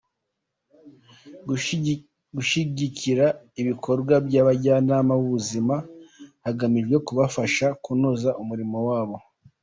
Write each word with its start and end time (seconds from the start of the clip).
Gushyigikira 2.35 3.25
ibikorwa 3.61 4.13
by’Abajyanama 4.27 5.13
b’ubuzima 5.19 5.75
hagamijwe 6.45 6.95
kubafasha 7.07 7.67
kunoza 7.83 8.29
umurimo 8.41 8.77
wabo;. 8.87 9.17